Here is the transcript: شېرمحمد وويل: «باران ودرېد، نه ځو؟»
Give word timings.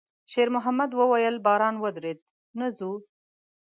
شېرمحمد 0.31 0.91
وويل: 0.99 1.35
«باران 1.45 1.75
ودرېد، 1.83 2.19
نه 2.59 2.67
ځو؟» 2.77 2.91